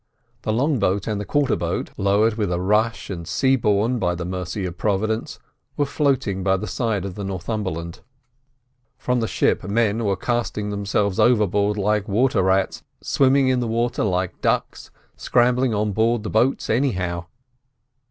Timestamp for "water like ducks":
13.67-14.89